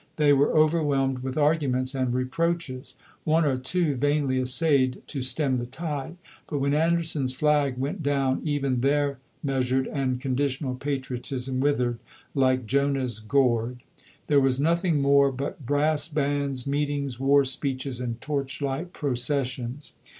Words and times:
They 0.15 0.33
were 0.33 0.51
overwhelmed 0.57 1.19
with 1.19 1.37
arguments 1.37 1.93
and 1.93 2.11
reproaches. 2.11 2.95
One 3.23 3.45
or 3.45 3.59
two 3.59 3.95
vainly 3.95 4.39
essayed 4.41 5.03
to 5.05 5.21
stem 5.21 5.59
the 5.59 5.67
tide. 5.67 6.17
But 6.49 6.57
when 6.57 6.73
Anderson's 6.73 7.35
flag 7.35 7.77
went 7.77 8.01
down 8.01 8.41
even 8.43 8.81
their 8.81 9.19
measured 9.43 9.85
and 9.85 10.19
conditional 10.19 10.73
patriot 10.73 11.31
ism 11.31 11.59
withered 11.59 11.99
hke 12.35 12.65
Jonah's 12.65 13.19
gourd. 13.19 13.83
There 14.25 14.39
was 14.41 14.59
noth 14.59 14.83
ing 14.85 15.01
more 15.03 15.31
but 15.31 15.67
brass 15.67 16.07
bands, 16.07 16.65
meetings, 16.65 17.19
war 17.19 17.43
speeches, 17.45 17.99
and 18.01 18.19
torchlight 18.21 18.93
processions. 18.93 19.93